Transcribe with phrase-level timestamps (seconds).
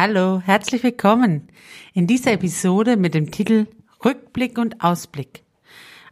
[0.00, 1.48] Hallo, herzlich willkommen
[1.92, 3.66] in dieser Episode mit dem Titel
[4.04, 5.42] Rückblick und Ausblick.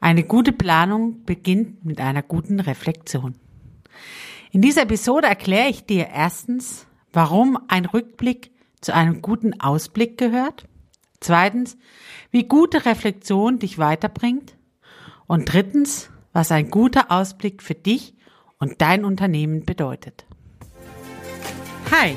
[0.01, 3.37] Eine gute Planung beginnt mit einer guten Reflexion.
[4.51, 8.51] In dieser Episode erkläre ich dir erstens, warum ein Rückblick
[8.81, 10.67] zu einem guten Ausblick gehört.
[11.21, 11.79] Zweitens,
[12.33, 14.57] wie gute Reflexion dich weiterbringt.
[15.29, 18.15] Und drittens, was ein guter Ausblick für dich
[18.59, 20.27] und dein Unternehmen bedeutet.
[21.93, 22.17] Hi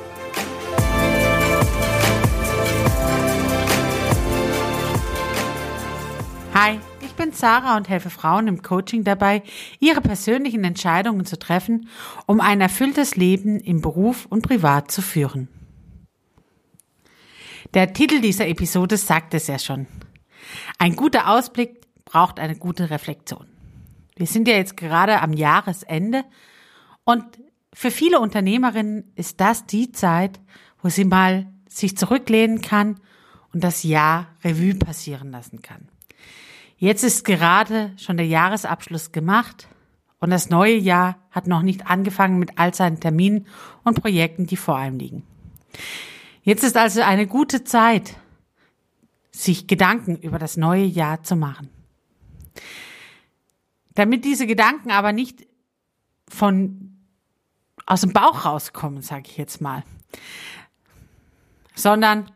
[6.63, 9.41] Hi, ich bin Sarah und helfe Frauen im Coaching dabei,
[9.79, 11.89] ihre persönlichen Entscheidungen zu treffen,
[12.27, 15.47] um ein erfülltes Leben im Beruf und privat zu führen.
[17.73, 19.87] Der Titel dieser Episode sagt es ja schon.
[20.77, 23.47] Ein guter Ausblick braucht eine gute Reflexion.
[24.15, 26.25] Wir sind ja jetzt gerade am Jahresende
[27.05, 27.25] und
[27.73, 30.39] für viele Unternehmerinnen ist das die Zeit,
[30.83, 32.99] wo sie mal sich zurücklehnen kann
[33.51, 35.90] und das Jahr Revue passieren lassen kann.
[36.81, 39.67] Jetzt ist gerade schon der Jahresabschluss gemacht
[40.19, 43.45] und das neue Jahr hat noch nicht angefangen mit all seinen Terminen
[43.83, 45.21] und Projekten, die vor einem liegen.
[46.41, 48.15] Jetzt ist also eine gute Zeit,
[49.29, 51.69] sich Gedanken über das neue Jahr zu machen.
[53.93, 55.45] Damit diese Gedanken aber nicht
[56.27, 56.97] von
[57.85, 59.83] aus dem Bauch rauskommen, sage ich jetzt mal,
[61.75, 62.31] sondern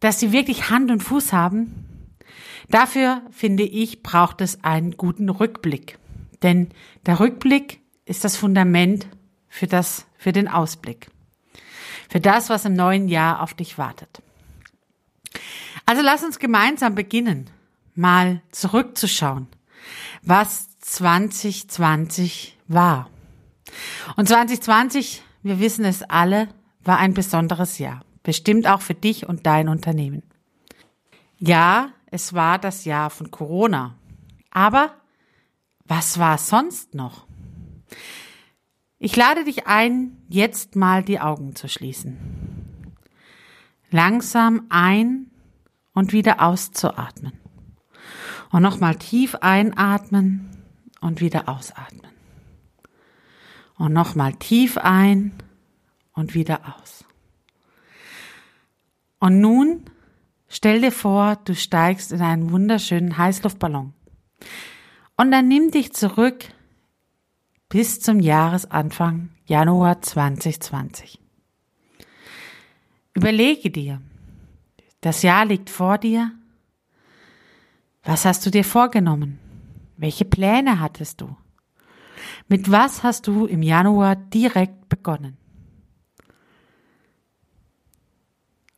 [0.00, 1.91] dass sie wirklich Hand und Fuß haben,
[2.72, 5.98] Dafür, finde ich, braucht es einen guten Rückblick.
[6.42, 6.70] Denn
[7.04, 9.06] der Rückblick ist das Fundament
[9.46, 11.10] für das, für den Ausblick.
[12.08, 14.22] Für das, was im neuen Jahr auf dich wartet.
[15.84, 17.50] Also lass uns gemeinsam beginnen,
[17.94, 19.48] mal zurückzuschauen,
[20.22, 23.10] was 2020 war.
[24.16, 26.48] Und 2020, wir wissen es alle,
[26.84, 28.02] war ein besonderes Jahr.
[28.22, 30.22] Bestimmt auch für dich und dein Unternehmen.
[31.38, 33.96] Ja, es war das Jahr von Corona.
[34.50, 34.94] Aber
[35.86, 37.26] was war sonst noch?
[38.98, 42.18] Ich lade dich ein, jetzt mal die Augen zu schließen.
[43.90, 45.30] Langsam ein
[45.94, 47.32] und wieder auszuatmen.
[48.50, 50.50] Und nochmal tief einatmen
[51.00, 52.12] und wieder ausatmen.
[53.78, 55.32] Und nochmal tief ein
[56.12, 57.06] und wieder aus.
[59.18, 59.84] Und nun
[60.54, 63.94] Stell dir vor, du steigst in einen wunderschönen Heißluftballon.
[65.16, 66.44] Und dann nimm dich zurück
[67.70, 71.18] bis zum Jahresanfang Januar 2020.
[73.14, 74.02] Überlege dir,
[75.00, 76.32] das Jahr liegt vor dir.
[78.04, 79.38] Was hast du dir vorgenommen?
[79.96, 81.34] Welche Pläne hattest du?
[82.48, 85.38] Mit was hast du im Januar direkt begonnen?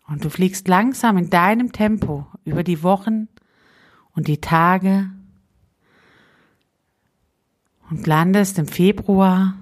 [0.07, 3.29] Und du fliegst langsam in deinem Tempo über die Wochen
[4.13, 5.11] und die Tage
[7.91, 9.57] und landest im Februar.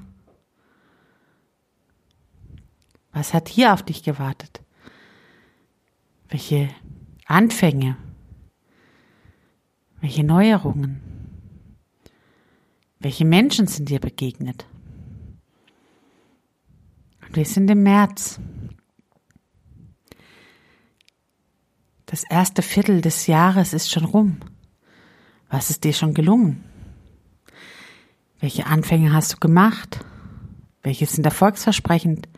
[3.12, 4.62] Was hat hier auf dich gewartet?
[6.28, 6.70] Welche
[7.26, 7.96] Anfänge?
[10.00, 11.00] Welche Neuerungen?
[12.98, 14.66] Welche Menschen sind dir begegnet?
[17.20, 18.40] Und wir sind im März.
[22.12, 24.36] Das erste Viertel des Jahres ist schon rum.
[25.48, 26.62] Was ist dir schon gelungen?
[28.38, 30.04] Welche Anfänge hast du gemacht?
[30.82, 32.28] Welche sind erfolgsversprechend?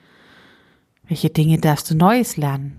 [1.08, 2.78] Welche Dinge darfst du Neues lernen?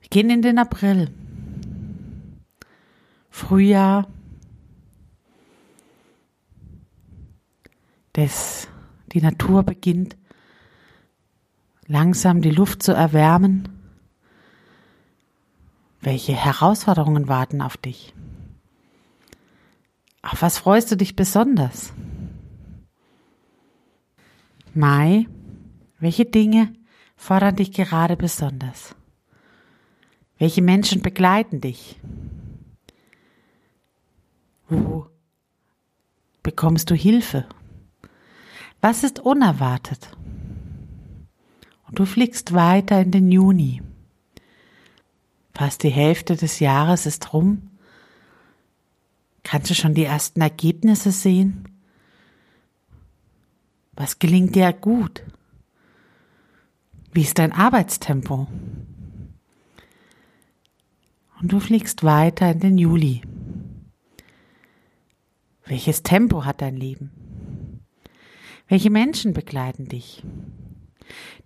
[0.00, 1.14] Wir gehen in den April.
[3.30, 4.06] Frühjahr.
[8.12, 8.68] Das,
[9.14, 10.18] die Natur beginnt
[11.90, 13.68] langsam die Luft zu erwärmen?
[16.00, 18.14] Welche Herausforderungen warten auf dich?
[20.22, 21.92] Auf was freust du dich besonders?
[24.72, 25.26] Mai,
[25.98, 26.72] welche Dinge
[27.16, 28.94] fordern dich gerade besonders?
[30.38, 31.98] Welche Menschen begleiten dich?
[34.68, 35.08] Wo
[36.44, 37.46] bekommst du Hilfe?
[38.80, 40.16] Was ist unerwartet?
[41.90, 43.82] Und du fliegst weiter in den Juni.
[45.52, 47.70] Fast die Hälfte des Jahres ist rum.
[49.42, 51.68] Kannst du schon die ersten Ergebnisse sehen?
[53.94, 55.24] Was gelingt dir gut?
[57.12, 58.46] Wie ist dein Arbeitstempo?
[61.40, 63.22] Und du fliegst weiter in den Juli.
[65.64, 67.10] Welches Tempo hat dein Leben?
[68.68, 70.22] Welche Menschen begleiten dich?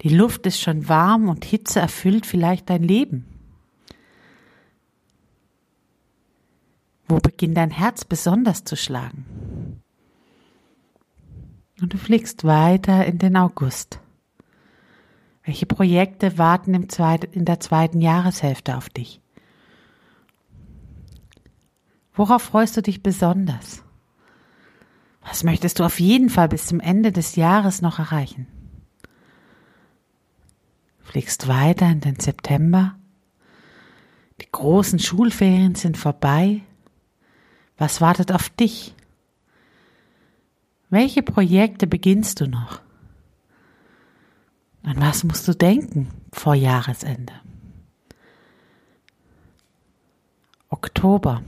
[0.03, 3.27] Die Luft ist schon warm und Hitze erfüllt vielleicht dein Leben.
[7.07, 9.83] Wo beginnt dein Herz besonders zu schlagen?
[11.81, 14.01] Und du fliegst weiter in den August.
[15.45, 16.89] Welche Projekte warten im
[17.33, 19.21] in der zweiten Jahreshälfte auf dich?
[22.15, 23.83] Worauf freust du dich besonders?
[25.21, 28.47] Was möchtest du auf jeden Fall bis zum Ende des Jahres noch erreichen?
[31.05, 32.97] Fliegst weiter in den September.
[34.41, 36.63] Die großen Schulferien sind vorbei.
[37.79, 38.95] Was wartet auf dich?
[40.91, 42.81] Welche Projekte beginnst du noch?
[44.83, 47.33] An was musst du denken vor Jahresende?
[50.69, 51.43] Oktober.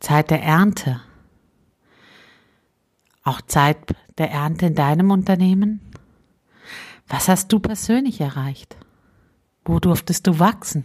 [0.00, 1.00] Zeit der Ernte.
[3.24, 3.76] Auch Zeit
[4.18, 5.80] der Ernte in deinem Unternehmen?
[7.08, 8.76] Was hast du persönlich erreicht?
[9.64, 10.84] Wo durftest du wachsen?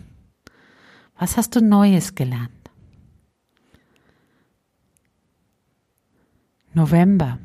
[1.18, 2.52] Was hast du Neues gelernt?
[6.74, 7.38] November.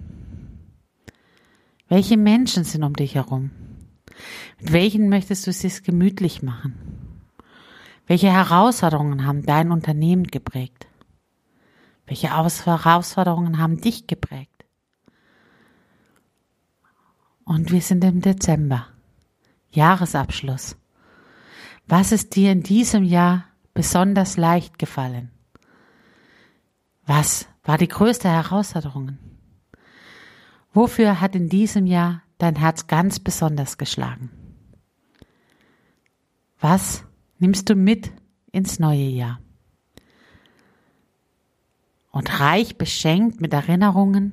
[1.89, 3.51] Welche Menschen sind um dich herum?
[4.61, 6.75] Mit welchen möchtest du es sich gemütlich machen?
[8.07, 10.87] Welche Herausforderungen haben dein Unternehmen geprägt?
[12.07, 14.56] Welche Herausforderungen haben dich geprägt?
[17.47, 18.89] Und wir sind im Dezember.
[19.71, 20.77] Jahresabschluss.
[21.87, 25.31] Was ist dir in diesem Jahr besonders leicht gefallen?
[27.07, 29.19] Was war die größte Herausforderung?
[30.73, 34.31] Wofür hat in diesem Jahr dein Herz ganz besonders geschlagen?
[36.59, 37.05] Was
[37.39, 38.11] nimmst du mit
[38.51, 39.39] ins neue Jahr?
[42.11, 44.33] Und reich beschenkt mit Erinnerungen,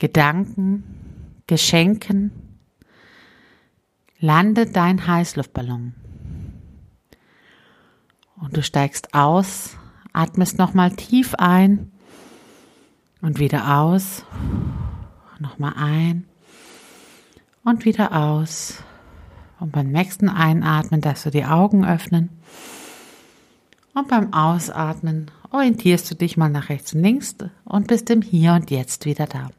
[0.00, 1.11] Gedanken,
[1.52, 2.30] Geschenken
[4.20, 5.92] landet dein Heißluftballon.
[8.40, 9.76] Und du steigst aus,
[10.14, 11.92] atmest nochmal tief ein
[13.20, 14.24] und wieder aus.
[15.40, 16.24] Nochmal ein
[17.64, 18.82] und wieder aus.
[19.60, 22.30] Und beim nächsten Einatmen darfst du die Augen öffnen.
[23.92, 28.54] Und beim Ausatmen orientierst du dich mal nach rechts und links und bist im Hier
[28.54, 29.50] und Jetzt wieder da.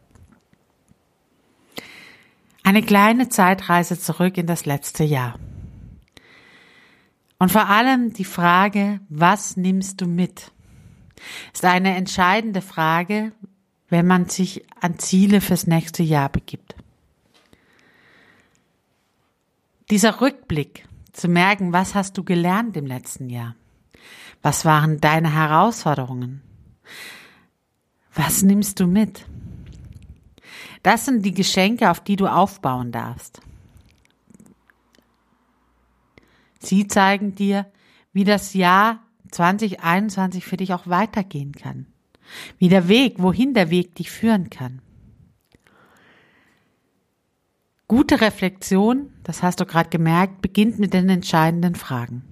[2.64, 5.38] Eine kleine Zeitreise zurück in das letzte Jahr.
[7.38, 10.52] Und vor allem die Frage, was nimmst du mit?
[11.54, 13.34] Ist eine entscheidende Frage,
[13.90, 16.76] wenn man sich an Ziele fürs nächste Jahr begibt.
[19.90, 23.56] Dieser Rückblick, zu merken, was hast du gelernt im letzten Jahr?
[24.42, 26.42] Was waren deine Herausforderungen?
[28.14, 29.26] Was nimmst du mit?
[30.84, 33.42] Das sind die Geschenke, auf die du aufbauen darfst.
[36.60, 37.66] Sie zeigen dir,
[38.12, 39.00] wie das Jahr
[39.32, 41.88] 2021 für dich auch weitergehen kann.
[42.58, 44.82] Wie der Weg, wohin der Weg dich führen kann.
[47.88, 52.24] Gute Reflexion, das hast du gerade gemerkt, beginnt mit den entscheidenden Fragen.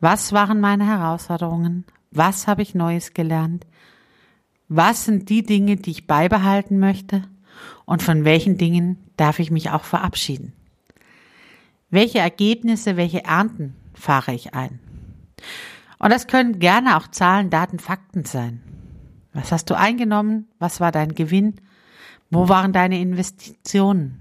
[0.00, 1.84] Was waren meine Herausforderungen?
[2.10, 3.66] Was habe ich Neues gelernt?
[4.68, 7.22] Was sind die Dinge, die ich beibehalten möchte?
[7.86, 10.52] Und von welchen Dingen darf ich mich auch verabschieden?
[11.90, 14.78] Welche Ergebnisse, welche Ernten fahre ich ein?
[15.98, 18.62] Und das können gerne auch Zahlen, Daten, Fakten sein.
[19.32, 20.48] Was hast du eingenommen?
[20.58, 21.56] Was war dein Gewinn?
[22.30, 24.20] Wo waren deine Investitionen?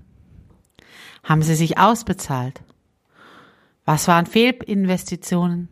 [1.23, 2.61] Haben sie sich ausbezahlt?
[3.83, 5.69] Was waren Fehlinvestitionen?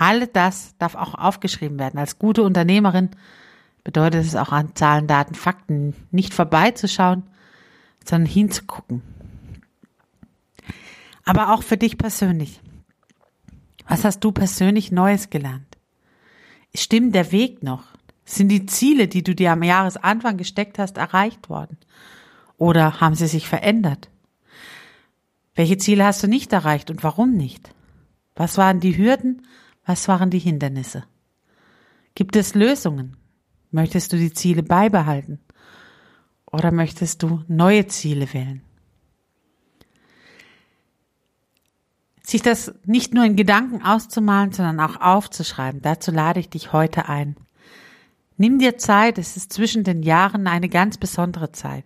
[0.00, 2.00] All das darf auch aufgeschrieben werden.
[2.00, 3.10] Als gute Unternehmerin
[3.84, 7.24] bedeutet es auch an Zahlen, Daten, Fakten nicht vorbeizuschauen,
[8.02, 9.02] sondern hinzugucken.
[11.26, 12.62] Aber auch für dich persönlich.
[13.88, 15.76] Was hast du persönlich Neues gelernt?
[16.74, 17.84] Stimmt der Weg noch?
[18.24, 21.76] Sind die Ziele, die du dir am Jahresanfang gesteckt hast, erreicht worden?
[22.56, 24.08] Oder haben sie sich verändert?
[25.54, 27.74] Welche Ziele hast du nicht erreicht und warum nicht?
[28.34, 29.42] Was waren die Hürden
[29.84, 31.04] was waren die Hindernisse?
[32.14, 33.16] Gibt es Lösungen?
[33.70, 35.40] Möchtest du die Ziele beibehalten?
[36.50, 38.62] Oder möchtest du neue Ziele wählen?
[42.30, 45.82] sich das nicht nur in Gedanken auszumalen, sondern auch aufzuschreiben.
[45.82, 47.36] Dazu lade ich dich heute ein.
[48.36, 51.84] Nimm dir Zeit, es ist zwischen den Jahren eine ganz besondere Zeit.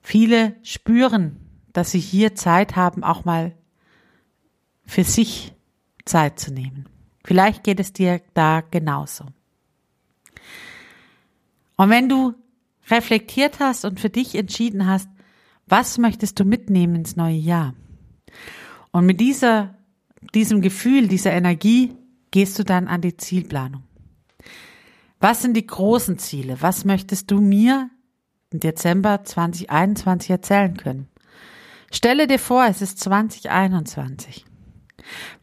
[0.00, 1.36] Viele spüren,
[1.72, 3.52] dass sie hier Zeit haben, auch mal
[4.86, 5.52] für sich
[6.10, 6.86] Zeit zu nehmen.
[7.24, 9.26] Vielleicht geht es dir da genauso.
[11.76, 12.34] Und wenn du
[12.88, 15.08] reflektiert hast und für dich entschieden hast,
[15.66, 17.74] was möchtest du mitnehmen ins neue Jahr?
[18.90, 19.78] Und mit dieser,
[20.34, 21.96] diesem Gefühl, dieser Energie
[22.32, 23.84] gehst du dann an die Zielplanung.
[25.20, 26.60] Was sind die großen Ziele?
[26.60, 27.88] Was möchtest du mir
[28.50, 31.08] im Dezember 2021 erzählen können?
[31.92, 34.44] Stelle dir vor, es ist 2021.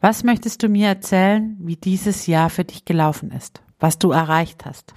[0.00, 4.64] Was möchtest du mir erzählen, wie dieses Jahr für dich gelaufen ist, was du erreicht
[4.64, 4.94] hast?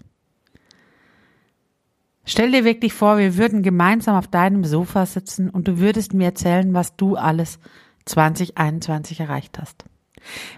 [2.23, 6.25] Stell dir wirklich vor, wir würden gemeinsam auf deinem Sofa sitzen und du würdest mir
[6.25, 7.59] erzählen, was du alles
[8.05, 9.85] 2021 erreicht hast.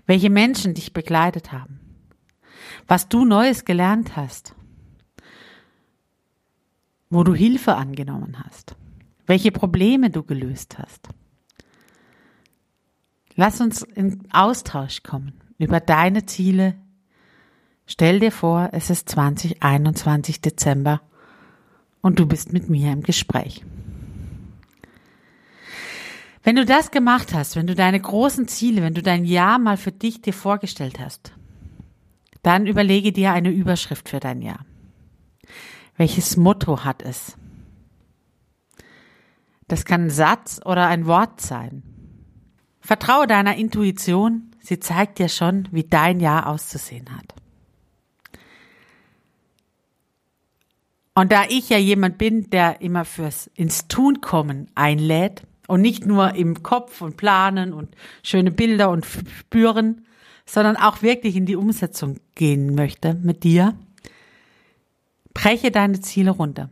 [0.05, 1.79] Welche Menschen dich begleitet haben.
[2.87, 4.55] Was du Neues gelernt hast.
[7.09, 8.75] Wo du Hilfe angenommen hast.
[9.25, 11.09] Welche Probleme du gelöst hast.
[13.35, 16.75] Lass uns in Austausch kommen über deine Ziele.
[17.85, 21.01] Stell dir vor, es ist 2021 Dezember
[22.01, 23.65] und du bist mit mir im Gespräch.
[26.43, 29.77] Wenn du das gemacht hast, wenn du deine großen Ziele, wenn du dein Jahr mal
[29.77, 31.33] für dich dir vorgestellt hast,
[32.41, 34.65] dann überlege dir eine Überschrift für dein Jahr.
[35.95, 37.37] Welches Motto hat es?
[39.69, 41.83] Das kann ein Satz oder ein Wort sein.
[42.83, 47.33] Vertraue deiner Intuition, sie zeigt dir schon, wie dein Jahr auszusehen hat.
[51.15, 56.05] Und da ich ja jemand bin, der immer fürs ins Tun kommen einlädt und nicht
[56.05, 60.05] nur im Kopf und planen und schöne Bilder und spüren,
[60.45, 63.77] sondern auch wirklich in die Umsetzung gehen möchte mit dir,
[65.33, 66.69] breche deine Ziele runter.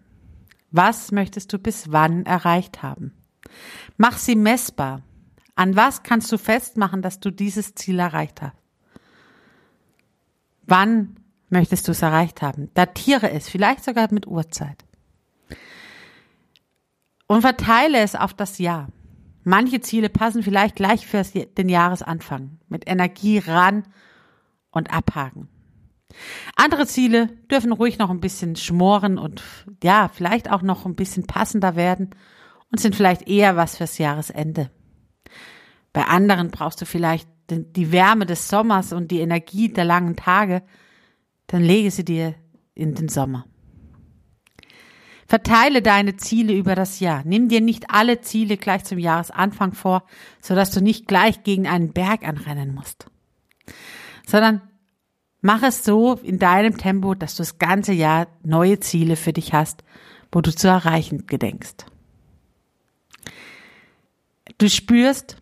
[0.72, 3.14] Was möchtest du bis wann erreicht haben?
[3.96, 5.04] Mach sie messbar.
[5.56, 8.56] An was kannst du festmachen, dass du dieses Ziel erreicht hast?
[10.64, 11.18] Wann
[11.50, 12.70] möchtest du es erreicht haben?
[12.74, 14.86] Datiere es, vielleicht sogar mit Uhrzeit.
[17.28, 18.88] Und verteile es auf das Jahr.
[19.44, 22.60] Manche Ziele passen vielleicht gleich für den Jahresanfang.
[22.70, 23.84] Mit Energie ran
[24.72, 25.48] und abhaken.
[26.56, 29.44] Andere Ziele dürfen ruhig noch ein bisschen schmoren und
[29.84, 32.12] ja, vielleicht auch noch ein bisschen passender werden
[32.72, 34.70] und sind vielleicht eher was fürs Jahresende.
[35.94, 40.64] Bei anderen brauchst du vielleicht die Wärme des Sommers und die Energie der langen Tage
[41.52, 42.36] dann lege sie dir
[42.74, 43.46] in den Sommer.
[45.28, 47.24] Verteile deine Ziele über das Jahr.
[47.26, 50.04] Nimm dir nicht alle Ziele gleich zum Jahresanfang vor,
[50.42, 53.08] sodass du nicht gleich gegen einen Berg anrennen musst,
[54.26, 54.62] sondern
[55.42, 59.54] mach es so in deinem Tempo, dass du das ganze Jahr neue Ziele für dich
[59.54, 59.84] hast,
[60.32, 61.86] wo du zu erreichen gedenkst.
[64.58, 65.41] Du spürst,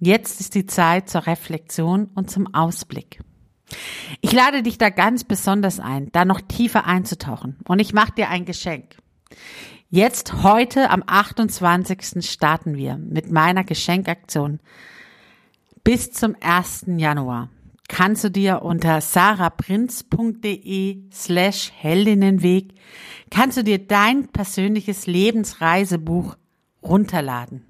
[0.00, 3.20] jetzt ist die Zeit zur Reflexion und zum Ausblick.
[4.20, 7.58] Ich lade dich da ganz besonders ein, da noch tiefer einzutauchen.
[7.68, 8.96] Und ich mache dir ein Geschenk.
[9.88, 12.28] Jetzt, heute, am 28.
[12.28, 14.58] starten wir mit meiner Geschenkaktion.
[15.84, 16.86] Bis zum 1.
[16.96, 17.48] Januar
[17.88, 22.74] kannst du dir unter saraprinz.de slash Heldinnenweg
[23.30, 26.36] kannst du dir dein persönliches Lebensreisebuch
[26.82, 27.64] runterladen.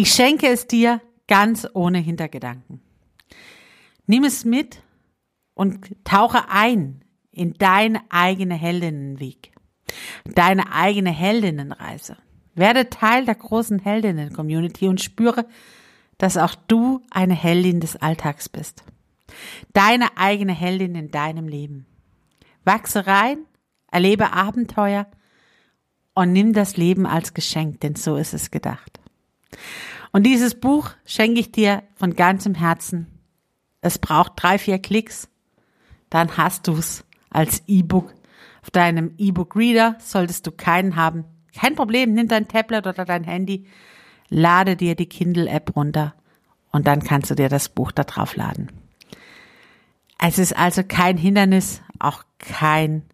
[0.00, 2.80] Ich schenke es dir ganz ohne Hintergedanken.
[4.06, 4.80] Nimm es mit
[5.54, 7.02] und tauche ein
[7.32, 9.50] in deine eigene Heldinnenweg,
[10.24, 12.16] deine eigene Heldinnenreise.
[12.54, 15.48] Werde Teil der großen Heldinnen-Community und spüre,
[16.16, 18.84] dass auch du eine Heldin des Alltags bist.
[19.72, 21.86] Deine eigene Heldin in deinem Leben.
[22.64, 23.38] Wachse rein,
[23.90, 25.08] erlebe Abenteuer
[26.14, 28.97] und nimm das Leben als Geschenk, denn so ist es gedacht.
[30.12, 33.18] Und dieses Buch schenke ich dir von ganzem Herzen
[33.80, 35.28] es braucht drei, vier Klicks,
[36.10, 38.14] dann hast du's als E-Book.
[38.62, 41.24] Auf deinem E-Book-Reader solltest du keinen haben.
[41.54, 43.66] Kein Problem, nimm dein Tablet oder dein Handy,
[44.28, 46.14] lade dir die Kindle-App runter
[46.70, 48.70] und dann kannst du dir das Buch da drauf laden.
[50.20, 53.04] Es ist also kein Hindernis, auch kein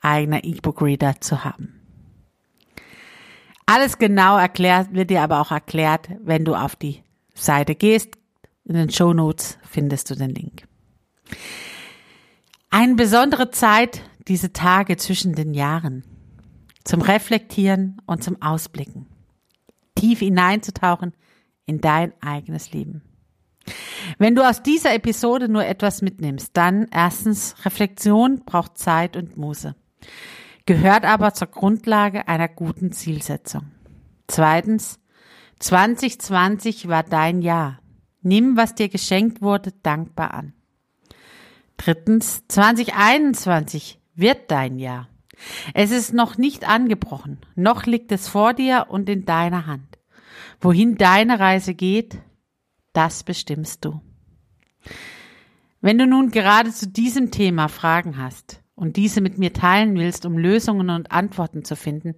[0.00, 1.73] eigener E-Book-Reader zu haben.
[3.66, 7.02] Alles genau erklärt, wird dir aber auch erklärt, wenn du auf die
[7.34, 8.10] Seite gehst,
[8.64, 10.66] in den Show Notes findest du den Link.
[12.70, 16.04] Eine besondere Zeit, diese Tage zwischen den Jahren,
[16.84, 19.06] zum Reflektieren und zum Ausblicken,
[19.94, 21.12] tief hineinzutauchen
[21.66, 23.02] in dein eigenes Leben.
[24.18, 29.74] Wenn du aus dieser Episode nur etwas mitnimmst, dann erstens, Reflexion braucht Zeit und Muße,
[30.66, 33.72] gehört aber zur Grundlage einer guten Zielsetzung.
[34.26, 35.00] Zweitens,
[35.60, 37.80] 2020 war dein Jahr.
[38.22, 40.54] Nimm, was dir geschenkt wurde, dankbar an.
[41.76, 45.08] Drittens, 2021 wird dein Jahr.
[45.74, 49.98] Es ist noch nicht angebrochen, noch liegt es vor dir und in deiner Hand.
[50.60, 52.18] Wohin deine Reise geht,
[52.92, 54.00] das bestimmst du.
[55.80, 60.26] Wenn du nun gerade zu diesem Thema Fragen hast und diese mit mir teilen willst,
[60.26, 62.16] um Lösungen und Antworten zu finden,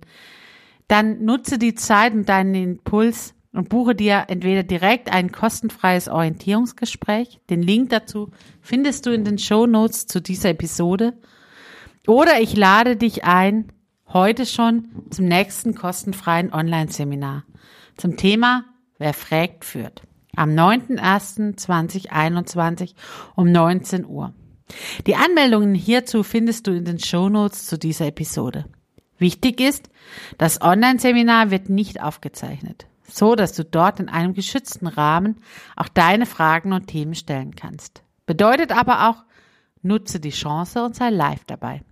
[0.88, 7.40] dann nutze die Zeit und deinen Impuls und buche dir entweder direkt ein kostenfreies Orientierungsgespräch.
[7.50, 11.14] Den Link dazu findest du in den Show Notes zu dieser Episode.
[12.06, 13.72] Oder ich lade dich ein,
[14.08, 17.44] heute schon zum nächsten kostenfreien Online-Seminar
[17.96, 18.64] zum Thema
[18.98, 20.02] Wer fragt, führt.
[20.36, 22.94] Am 9.01.2021
[23.34, 24.32] um 19 Uhr.
[25.06, 28.66] Die Anmeldungen hierzu findest du in den Show Notes zu dieser Episode.
[29.18, 29.88] Wichtig ist,
[30.38, 35.36] das Online-Seminar wird nicht aufgezeichnet so dass du dort in einem geschützten Rahmen
[35.76, 38.02] auch deine Fragen und Themen stellen kannst.
[38.26, 39.24] Bedeutet aber auch,
[39.82, 41.82] nutze die Chance und sei live dabei.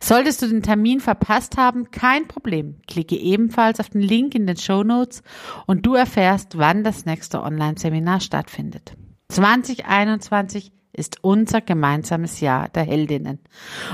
[0.00, 2.76] Solltest du den Termin verpasst haben, kein Problem.
[2.88, 5.22] Klicke ebenfalls auf den Link in den Show Notes
[5.66, 8.94] und du erfährst, wann das nächste Online-Seminar stattfindet.
[9.28, 13.38] 2021 ist unser gemeinsames Jahr der Heldinnen.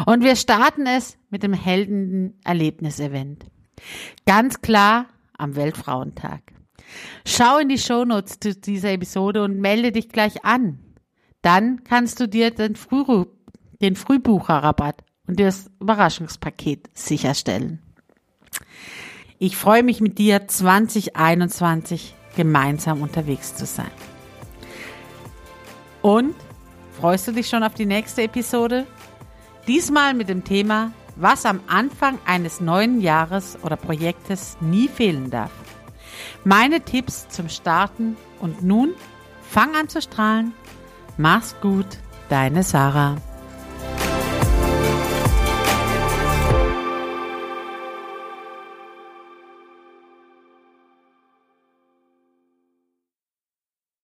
[0.07, 3.45] Und wir starten es mit dem Helden-Erlebnis-Event.
[4.25, 6.41] Ganz klar am Weltfrauentag.
[7.27, 10.79] Schau in die Shownotes zu dieser Episode und melde dich gleich an.
[11.43, 13.25] Dann kannst du dir den, Früh
[13.81, 17.83] den Frühbucherrabatt und das Überraschungspaket sicherstellen.
[19.39, 23.91] Ich freue mich mit dir 2021 gemeinsam unterwegs zu sein.
[26.01, 26.35] Und
[27.01, 28.87] freust du dich schon auf die nächste Episode?
[29.67, 35.51] Diesmal mit dem Thema was am Anfang eines neuen Jahres oder Projektes nie fehlen darf.
[36.45, 38.95] Meine Tipps zum Starten und nun
[39.43, 40.53] fang an zu strahlen.
[41.17, 41.87] Mach's gut,
[42.29, 43.17] deine Sarah.